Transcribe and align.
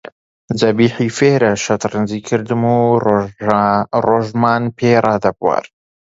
زەبیحی 0.59 1.09
فێرە 1.17 1.51
شەترەنجی 1.65 2.21
کردم 2.27 2.61
و 2.75 2.77
ڕۆژمان 4.05 4.63
پێ 4.77 4.91
ڕادەبوارد 5.05 5.71